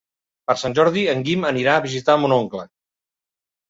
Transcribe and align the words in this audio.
Per 0.49 0.55
Sant 0.61 0.75
Jordi 0.79 1.03
en 1.13 1.23
Guim 1.29 1.47
anirà 1.53 1.79
a 1.83 1.87
visitar 1.87 2.19
mon 2.25 2.39
oncle. 2.43 2.69